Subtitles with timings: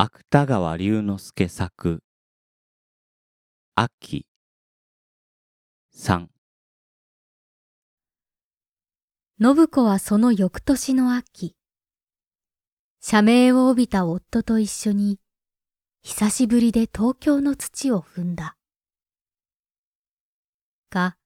[0.00, 2.04] 芥川龍之介作。
[3.74, 4.26] 秋。
[5.90, 6.30] 三。
[9.40, 11.56] 信子はその翌年の秋、
[13.00, 15.18] 社名を帯びた夫と一緒に、
[16.04, 18.54] 久しぶりで東京の土を踏んだ。
[20.90, 21.16] が、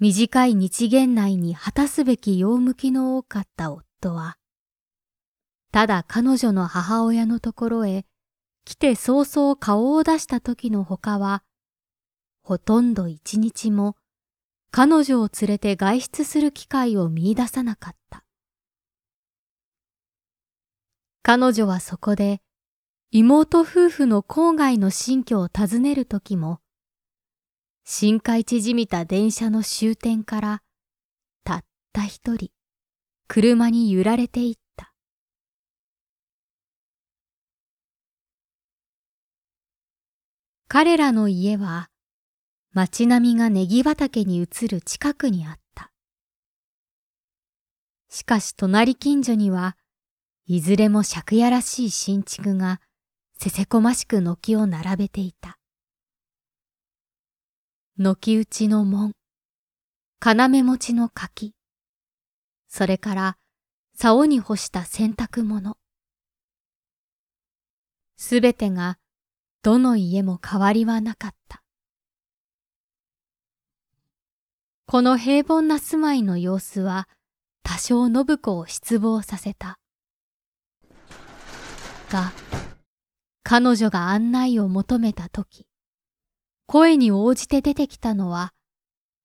[0.00, 4.38] 短い日限内に果たすべき用向きの多かった夫は、
[5.72, 8.04] ただ彼女の母親のところへ
[8.66, 11.42] 来て早々顔を出した時のほかは、
[12.42, 13.96] ほとんど一日も
[14.70, 18.22] 彼女を連れて外出する機会を見出さなかった。
[21.22, 22.42] 彼女はそこで
[23.10, 26.60] 妹夫婦の郊外の新居を訪ねる時も、
[27.84, 30.62] 深海縮みた電車の終点から
[31.44, 32.50] たった一人
[33.26, 34.61] 車に揺られていった。
[40.74, 41.90] 彼らの家は
[42.72, 45.92] 街並みがネギ畑に移る近くにあった。
[48.08, 49.76] しかし隣近所には
[50.46, 52.80] いずれも借家らしい新築が
[53.38, 55.58] せせこましく軒を並べていた。
[57.98, 59.12] 軒打ちの門、
[60.24, 61.52] 要持ちの柿、
[62.68, 63.36] それから
[63.94, 65.76] 竿に干した洗濯物。
[68.16, 68.96] すべてが
[69.62, 71.62] どの家も変わりはなかった。
[74.86, 77.08] この平凡な住まいの様子は
[77.62, 79.78] 多少信子を失望させた。
[82.10, 82.32] が、
[83.44, 85.66] 彼女が案内を求めたとき、
[86.66, 88.52] 声に応じて出てきたのは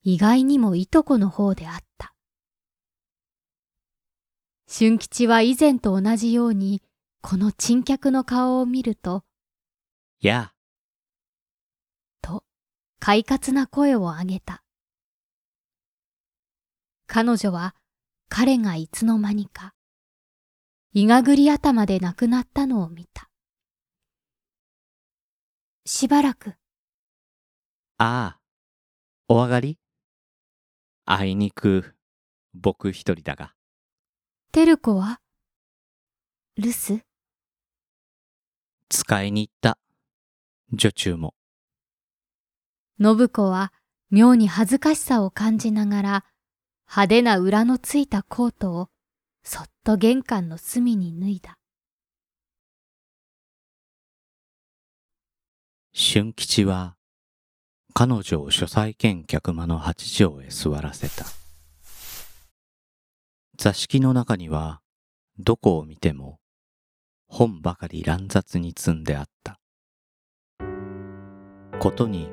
[0.03, 2.13] 意外にもいとこの方であった。
[4.67, 6.83] 俊吉は以前と同じように
[7.21, 9.23] この珍客の顔を見ると、
[10.19, 10.53] やあ。
[12.21, 12.43] と、
[12.99, 14.63] 快活な声を上げた。
[17.05, 17.75] 彼女は
[18.27, 19.73] 彼がいつの間にか、
[20.93, 23.29] いがぐり頭で亡くなったのを見た。
[25.85, 26.55] しばらく。
[27.99, 28.39] ああ、
[29.27, 29.79] お上がり？
[31.05, 31.95] あいにく、
[32.53, 33.53] 僕一人だが。
[34.51, 35.21] テルコは？
[36.57, 37.03] 留守？
[38.89, 39.77] 使いに行った。
[40.73, 41.33] 女中も。
[42.99, 43.71] 信子は
[44.09, 46.25] 妙に恥ずかしさを感じながら
[46.89, 48.89] 派手な裏のついたコートを
[49.43, 51.57] そっと玄関の隅に脱いだ。
[55.93, 56.95] 俊吉は
[57.93, 61.25] 彼女を書斎兼客間の八畳へ座らせた。
[63.57, 64.81] 座敷の中には
[65.39, 66.39] どこを見ても
[67.27, 69.59] 本ばかり乱雑に積んであった。
[71.79, 72.27] ことに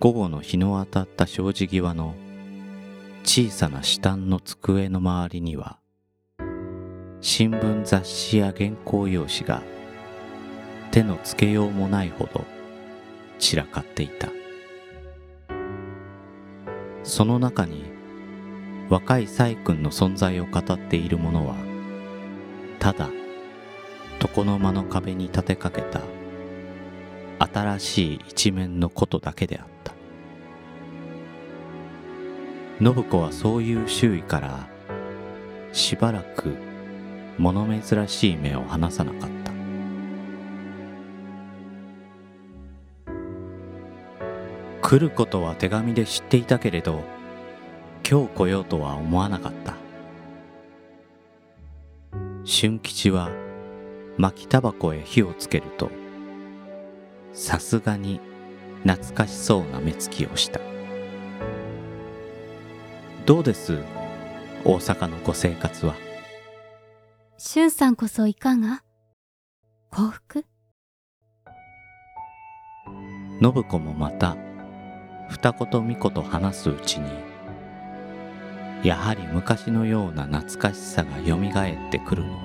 [0.00, 2.14] 午後の日の当たった障子際の
[3.24, 5.78] 小さな下の机の周りには
[7.22, 9.62] 新聞雑誌や原稿用紙が
[10.90, 12.44] 手のつけようもないほど
[13.38, 14.28] 散らかっていた。
[17.02, 17.84] その中に
[18.90, 21.54] 若い細君の存在を語っているものは
[22.78, 23.08] ただ
[24.20, 26.17] 床の間の壁に立てかけた。
[27.58, 29.92] 新しい一面のことだけであった。
[32.80, 34.68] 信子はそういう周囲から
[35.72, 36.54] しばらく
[37.36, 39.52] 物珍しい目を離さなかった。
[44.80, 47.02] 来ることは手紙で知っていたけれど
[48.08, 49.74] 今日来ようとは思わなかった。
[52.44, 53.30] 俊吉は
[54.16, 55.97] 巻きタバコへ火をつけると
[57.38, 58.20] さすがに
[58.82, 60.58] 懐かしそうな目つきをした。
[63.26, 63.78] どうです
[64.64, 65.94] 大阪のご生活は？
[67.36, 68.82] しゅんさんこそいかが？
[69.92, 70.44] 幸福？
[73.40, 74.36] 信子もまた
[75.28, 77.08] 二言三言話すうちに
[78.82, 82.38] やはり昔のような懐かしさがよみがえってくるのを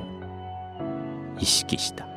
[1.39, 2.12] 意識した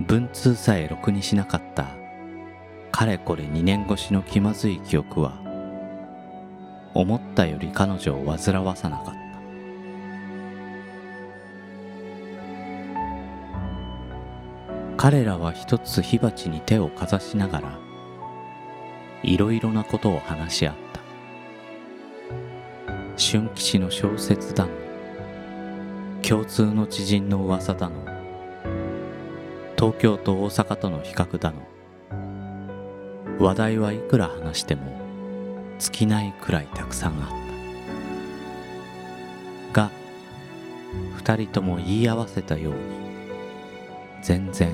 [0.00, 1.86] 文通さえろくにしなかった。
[2.92, 5.32] かれこれ二年越しの気まずい記憶は
[6.94, 9.16] 思ったより彼女を煩わさなかった。
[14.96, 17.78] 彼らは一つ火鉢に手をかざしながら
[19.22, 21.00] いろいろなことを話し合った。
[23.18, 24.70] 春吉の小説だの
[26.22, 28.15] 共通の知人の噂だの
[29.78, 31.66] 東京と大阪との比較だの。
[33.38, 34.98] 話題はいくら話しても
[35.78, 37.28] 尽きないくらいたくさんあっ
[39.72, 39.82] た。
[39.82, 39.90] が
[41.16, 42.80] 二人とも言い合わせたように
[44.22, 44.72] 全然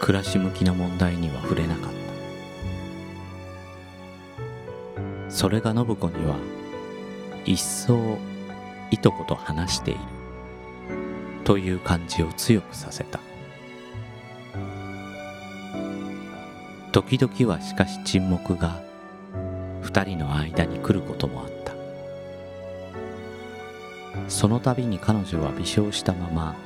[0.00, 1.92] 暮らし向きの問題には触れなかっ
[5.26, 5.30] た。
[5.30, 6.34] それが信子には
[7.44, 8.18] 一層
[8.90, 10.00] いとこと話している。
[11.44, 13.20] という感じを強くさせた。
[16.98, 18.82] 時々はしかし沈黙が
[19.82, 21.72] 二人の間に来ることもあった。
[24.28, 26.56] その度に彼女は微笑したまま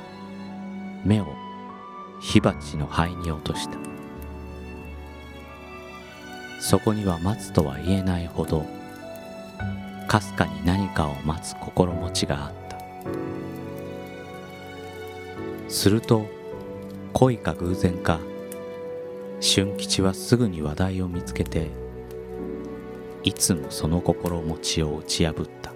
[1.05, 1.27] 目を
[2.19, 3.77] 火鉢の灰に落とした。
[6.59, 8.65] そこには待つとは言えないほど
[10.07, 12.77] かすかに何かを待つ心持ちがあった。
[15.69, 16.25] すると
[17.13, 18.19] 恋か偶然か
[19.45, 21.67] 俊吉はすぐに話題を見つけて
[23.23, 25.73] いつもその心持ちを打ち破った。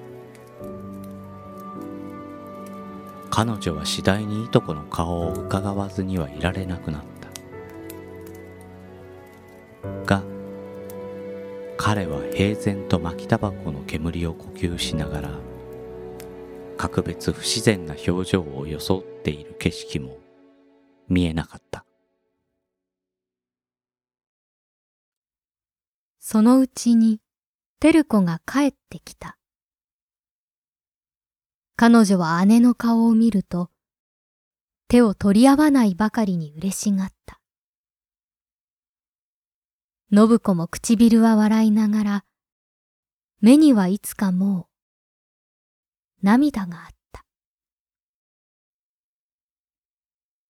[3.29, 7.27] 彼女は次第にいとこの顔をうかがわずにはいられなくなった。
[10.05, 10.23] が
[11.75, 15.31] 彼は平然と巻きタバコの煙を呼吸しながら
[16.77, 20.17] 格別不自然な表情を装っている景色も
[21.09, 21.86] 見えなかった。
[26.29, 27.21] そのうちに
[27.79, 29.37] 照子が帰ってきた。
[31.77, 33.69] 彼女は姉の顔を見ると
[34.89, 37.39] 手を取り合わないばかりに嬉しがった。
[40.11, 42.25] 信子も唇は笑いながら
[43.39, 44.67] 目にはいつかも
[46.21, 47.23] う涙があった。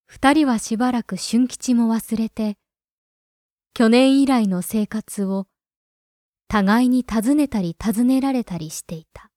[0.07, 2.57] 二人はしばらく俊吉も忘れて、
[3.75, 5.45] 去年以来の生活を
[6.49, 9.31] 互いに尋ねたり尋ねられたりしていた。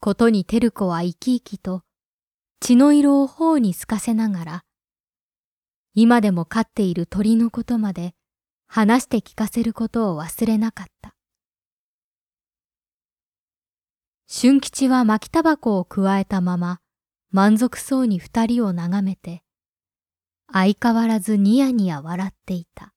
[0.00, 1.82] ことに照子は生き生きと
[2.60, 4.64] 血の色を頬に透かせながら、
[5.94, 8.14] 今でも飼っている鳥のことまで
[8.66, 11.14] 話して聞かせることを忘れなかった。
[14.26, 16.80] 俊吉は巻きタバコをくわえたまま
[17.30, 19.42] 満足そうに二人を眺めて
[20.50, 22.94] 相変わらずニヤニヤ笑っていた。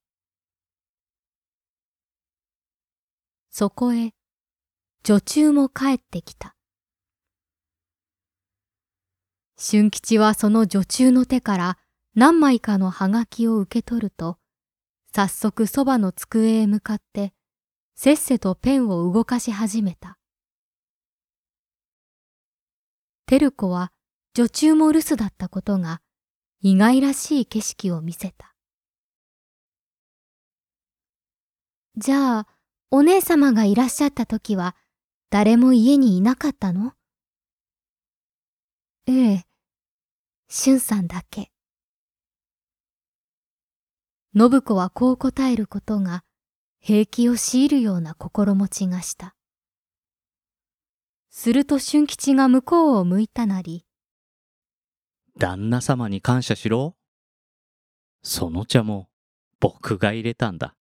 [3.57, 4.11] そこへ
[5.05, 6.57] 女中も帰ってきた。
[9.55, 11.77] 俊吉はその女中の手から
[12.15, 14.39] 何枚かのハガキを受け取ると、
[15.15, 17.31] 早速そばの机へ向かって
[17.95, 20.17] せっせとペンを動かし始めた。
[23.25, 23.93] 照子は
[24.33, 26.01] 女中も留守だったことが
[26.59, 28.53] 意外らしい景色を見せた。
[31.95, 32.47] じゃあ、
[32.97, 34.73] お姉様がいらっしゃった時は
[35.29, 36.93] 誰も家にいなかったの？
[39.05, 39.43] ええ、
[40.47, 41.51] 俊さんだけ。
[44.33, 46.23] 信子はこう答えることが
[46.79, 49.35] 平気を強いるような心持ちがした。
[51.29, 53.85] すると俊吉が向こうを向いたなり、
[55.37, 56.95] 旦那様に感謝しろ。
[58.23, 59.09] その茶も
[59.59, 60.77] 僕が入れたんだ。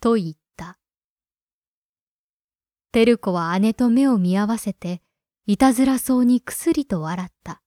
[0.00, 0.41] と言った。
[2.92, 5.00] 照子は姉と目を見合わせて、
[5.46, 7.62] いたずらそうにくすりと笑った。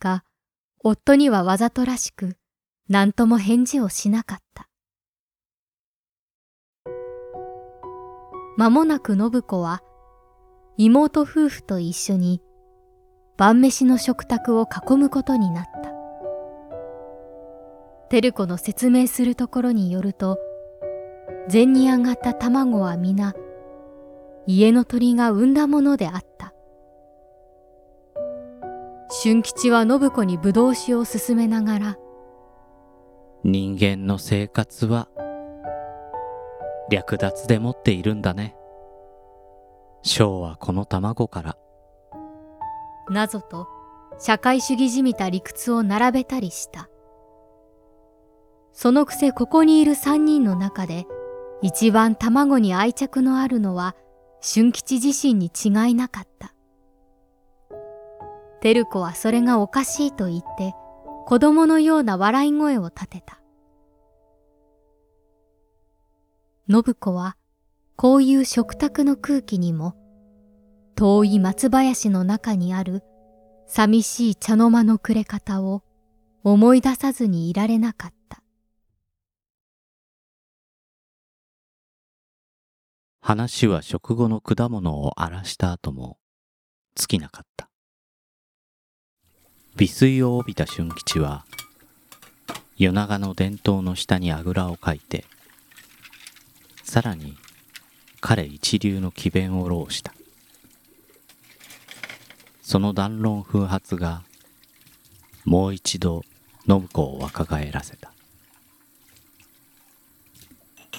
[0.00, 0.24] が、
[0.82, 2.36] 夫にはわざとらしく、
[2.88, 4.68] 何とも返事をしなかった。
[8.56, 9.82] 間もなく信子は
[10.76, 12.42] 妹夫婦と一緒に
[13.38, 15.92] 晩飯の食卓を囲むことになった。
[18.10, 20.38] 照子の説明するところによると、
[21.48, 23.34] 膳に上がった卵は皆、
[24.46, 26.52] 家の鳥が産んだものであった。
[29.10, 31.98] 俊吉は信子にぶどう酒を勧めながら、
[33.44, 35.08] 人間の生活は
[36.90, 38.56] 略奪で持っているんだね。
[40.02, 41.56] 章はこの卵から。
[43.08, 43.68] なぞと
[44.18, 46.88] 社会主義じみた理屈を並べたりした。
[48.72, 51.04] そのくせここにいる三人の中で
[51.60, 53.94] 一番卵に愛着のあるのは
[54.44, 56.52] 俊吉自身に違いなかった。
[58.60, 60.74] 照子はそれがおかしいと言って
[61.26, 63.40] 子供のような笑い声を立てた。
[66.68, 67.36] 信子は
[67.96, 69.94] こういう食卓の空気にも
[70.96, 73.02] 遠い松林の中にある
[73.68, 75.82] 寂しい茶の間の暮れ方を
[76.42, 78.21] 思い出さずにいられなかった。
[83.24, 86.18] 話は食後の果物を荒らした後も
[86.96, 87.68] 尽きなかった。
[89.76, 91.46] 美水を帯びた俊吉は
[92.76, 95.24] 夜長の伝統の下にあぐらをかいて
[96.82, 97.36] さらに
[98.20, 100.12] 彼一流の詭弁を浪した
[102.60, 104.22] その弾論風発が
[105.44, 106.22] もう一度
[106.66, 108.12] 信子を若返らせた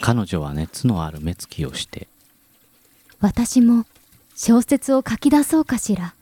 [0.02, 2.08] 彼女は熱のある目つきをして
[3.24, 3.86] 私も
[4.36, 6.14] 小説を書き出そうかしら。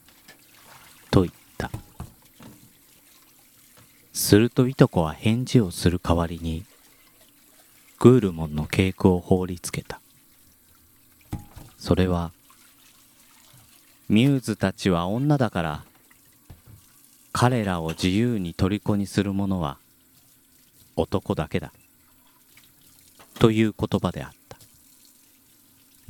[1.10, 1.72] と言った。
[4.14, 6.64] するといとこは返事をする代わりに
[7.98, 10.00] グールモンの稽古を放りつけた。
[11.80, 12.32] それは
[14.08, 15.84] ミューズたちは女だから
[17.34, 19.80] 彼らを自由に虜にする者は
[20.96, 21.74] 男だけだ。
[23.40, 24.41] という言葉であった。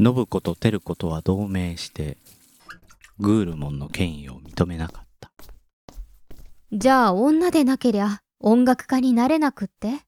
[0.03, 2.17] 信子と照子とは同盟して
[3.19, 5.31] グールモンの権威を認めなかった
[6.71, 9.99] じゃあ女でなけりゃ音楽家になれなくって？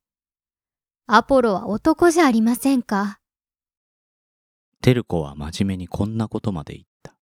[1.05, 3.19] アポロは男じゃありませんか？
[4.81, 7.13] 照子は真面目にこんなことまで言った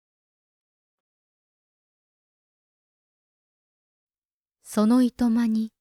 [4.62, 5.72] そのいとまに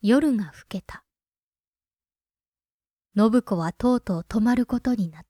[0.00, 1.04] 夜が更けた。
[3.14, 5.29] 信子はとうとう泊まることになった。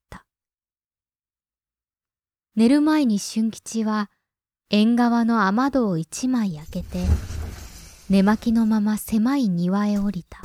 [2.61, 4.11] 寝る前に俊吉は
[4.69, 6.99] 縁側の雨戸を一枚開けて
[8.11, 10.43] 寝巻きのまま狭い庭へ降りた。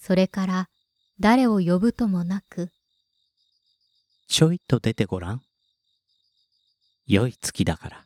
[0.00, 0.68] それから
[1.20, 2.70] 誰を呼ぶともなく、
[4.26, 5.42] ちょいと出てごらん。
[7.06, 8.04] 良い月だから。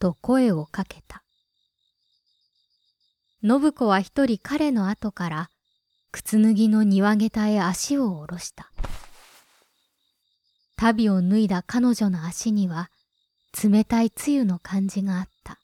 [0.00, 1.22] と声をかけた。
[3.40, 5.50] 信子は一人彼の後から
[6.10, 8.72] 靴脱ぎの庭下駄へ足を下ろした。
[10.82, 12.90] 足袋を脱いだ彼女の足には
[13.62, 15.60] 冷たい露の感じがあった。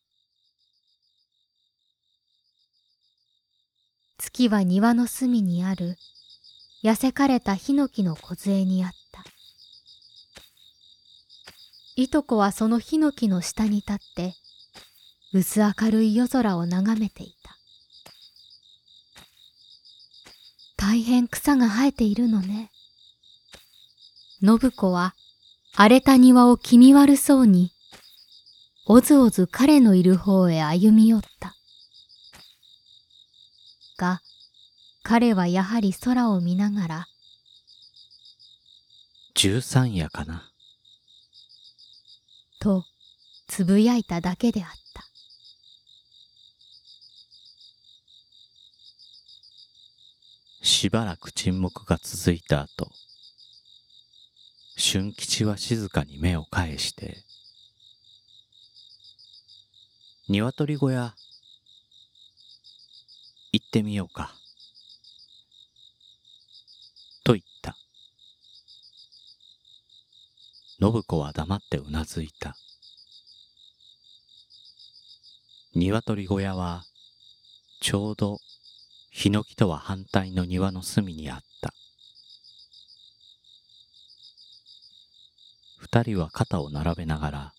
[4.16, 5.96] 月は庭の隅にある
[6.84, 9.24] 痩せかれたヒノキの梢にあった。
[11.96, 14.34] いとこはそのヒノキの下に立って
[15.32, 17.56] 薄明るい夜空を眺めていた
[20.76, 22.70] 大変草が生えているのね
[24.40, 25.14] 信子は
[25.74, 27.72] 荒れた庭を気味悪そうに
[28.86, 31.54] おずおず彼のいる方へ歩み寄った
[33.96, 34.20] が
[35.02, 37.06] 彼はやはり空を見ながら
[39.34, 40.50] 十三夜かな
[42.60, 42.84] と
[43.46, 45.04] つぶやいただけであった。
[50.62, 52.90] しばらく沈黙が続いた後、
[54.80, 57.24] 俊吉は静かに目を返して、
[60.28, 61.16] 鶏小屋、
[63.52, 64.32] 行ってみようか。
[67.24, 67.74] と言った。
[70.80, 72.54] 信子は黙ってうなずいた。
[75.74, 76.84] 鶏小屋は
[77.80, 78.38] ちょうど
[79.10, 81.74] ヒノキとは反対の庭の隅にあった。
[85.90, 87.54] 二人は肩を並べながら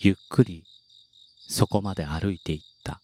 [0.00, 0.64] ゆっくり
[1.48, 3.00] そこまで歩いていった。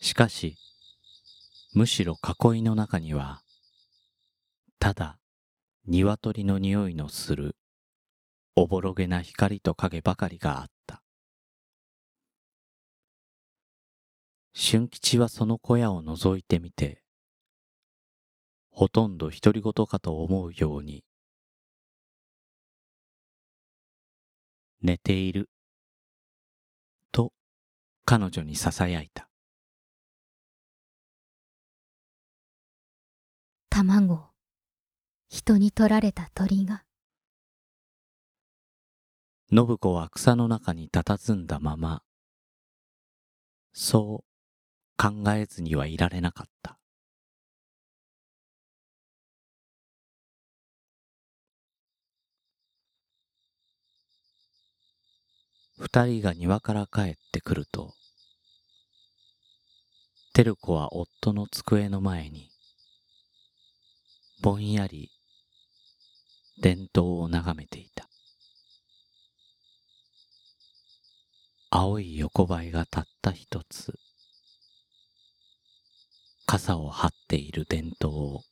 [0.00, 0.56] しかし
[1.72, 3.40] むしろ囲いの中には
[4.78, 5.18] ただ
[5.84, 7.56] 鶏の匂いのする
[8.54, 11.02] おぼろげな光と影ばかりがあった。
[14.52, 17.03] 俊吉はその小屋を覗いてみて、
[18.76, 21.04] ほとんど独り言かと思うように、
[24.82, 25.48] 寝ている、
[27.12, 27.32] と
[28.04, 29.28] 彼女に囁いた。
[33.70, 34.32] 卵
[35.28, 36.84] 人に取られた鳥が。
[39.52, 42.02] 信子は草の中に佇んだまま、
[43.72, 46.76] そう考えずにはいられなかった。
[55.84, 57.92] 二人が庭から帰ってくると、
[60.32, 62.48] テル子は夫の机の前に、
[64.40, 65.10] ぼんやり
[66.58, 68.08] 伝統を眺めていた。
[71.68, 73.92] 青い横ばいがたった一つ、
[76.46, 78.42] 傘を張っている伝統を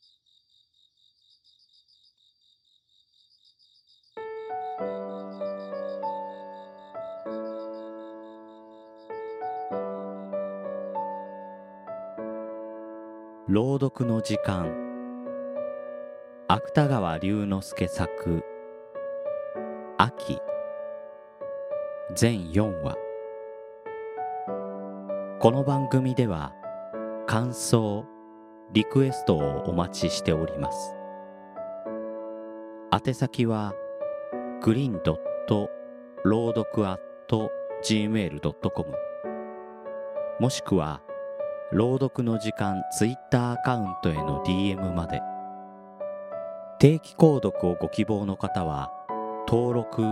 [13.54, 14.74] 朗読の時間。
[16.48, 18.42] 芥川龍之介作。
[19.98, 20.38] 秋。
[22.14, 22.96] 全4話。
[25.38, 26.54] この番組では
[27.26, 28.06] 感想
[28.72, 30.94] リクエストをお待ちしております。
[33.06, 33.74] 宛先は
[34.62, 35.16] グリーンドッ
[35.46, 35.68] ト
[36.24, 36.98] 朗読 at
[37.84, 38.94] gmail.com
[40.40, 41.02] もしくは
[41.72, 45.22] 朗読の時間ツイッターアカウントへの DM まで。
[46.78, 48.90] 定期購読をご希望の方は
[49.48, 50.04] 登録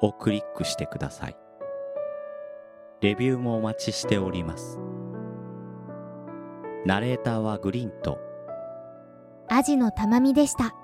[0.00, 1.36] をクリックしてください。
[3.02, 4.80] レビューもお待ちしております。
[6.86, 8.18] ナレーターはグリント
[9.48, 10.74] アジのたまみでした。